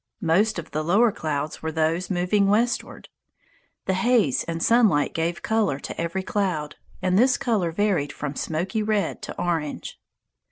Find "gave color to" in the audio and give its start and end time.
5.13-6.01